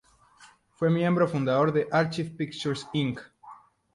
Fue 0.77 0.89
miembro 0.89 1.27
fundador 1.27 1.71
del 1.73 1.85
"Archive 1.91 2.31
Pictures 2.31 2.87
Inc. 2.93 3.21